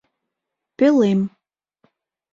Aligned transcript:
«Пӧлем. 0.77 1.19